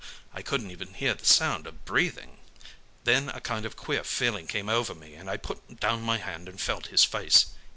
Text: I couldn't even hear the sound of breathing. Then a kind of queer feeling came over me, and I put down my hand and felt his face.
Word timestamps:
I 0.33 0.41
couldn't 0.41 0.71
even 0.71 0.95
hear 0.95 1.13
the 1.13 1.27
sound 1.27 1.67
of 1.67 1.85
breathing. 1.85 2.39
Then 3.03 3.29
a 3.29 3.39
kind 3.39 3.67
of 3.67 3.75
queer 3.77 4.03
feeling 4.03 4.47
came 4.47 4.67
over 4.67 4.95
me, 4.95 5.13
and 5.13 5.29
I 5.29 5.37
put 5.37 5.79
down 5.79 6.01
my 6.01 6.17
hand 6.17 6.49
and 6.49 6.59
felt 6.59 6.87
his 6.87 7.03
face. 7.03 7.45